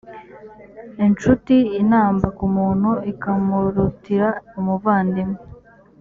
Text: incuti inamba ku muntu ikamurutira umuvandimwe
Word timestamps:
incuti 1.05 1.55
inamba 1.81 2.27
ku 2.37 2.45
muntu 2.55 2.89
ikamurutira 3.11 4.29
umuvandimwe 4.59 5.39